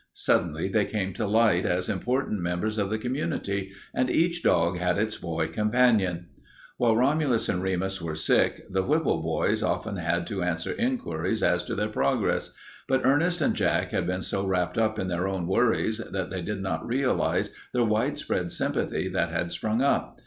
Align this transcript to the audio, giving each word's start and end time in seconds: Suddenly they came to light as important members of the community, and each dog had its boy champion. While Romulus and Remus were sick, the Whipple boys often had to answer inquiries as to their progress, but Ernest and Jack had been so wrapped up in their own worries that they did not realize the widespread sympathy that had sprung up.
Suddenly 0.15 0.67
they 0.69 0.85
came 0.85 1.13
to 1.13 1.27
light 1.27 1.63
as 1.63 1.87
important 1.87 2.39
members 2.41 2.79
of 2.79 2.89
the 2.89 2.97
community, 2.97 3.69
and 3.93 4.09
each 4.09 4.41
dog 4.41 4.79
had 4.79 4.97
its 4.97 5.17
boy 5.17 5.45
champion. 5.45 6.25
While 6.77 6.95
Romulus 6.95 7.47
and 7.49 7.61
Remus 7.61 8.01
were 8.01 8.15
sick, 8.15 8.65
the 8.67 8.81
Whipple 8.81 9.21
boys 9.21 9.61
often 9.61 9.97
had 9.97 10.25
to 10.25 10.41
answer 10.41 10.71
inquiries 10.73 11.43
as 11.43 11.63
to 11.65 11.75
their 11.75 11.87
progress, 11.87 12.49
but 12.87 13.05
Ernest 13.05 13.41
and 13.41 13.53
Jack 13.55 13.91
had 13.91 14.07
been 14.07 14.23
so 14.23 14.43
wrapped 14.47 14.79
up 14.79 14.97
in 14.97 15.07
their 15.07 15.27
own 15.27 15.45
worries 15.45 15.99
that 15.99 16.31
they 16.31 16.41
did 16.41 16.63
not 16.63 16.83
realize 16.83 17.53
the 17.71 17.85
widespread 17.85 18.49
sympathy 18.51 19.07
that 19.07 19.29
had 19.29 19.51
sprung 19.51 19.83
up. 19.83 20.17